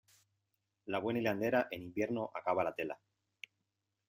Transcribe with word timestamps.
La 0.87 0.97
buena 0.97 1.19
hilandera, 1.19 1.67
en 1.69 1.83
invierno 1.83 2.31
acaba 2.33 2.63
la 2.63 2.73
tela. 2.73 2.99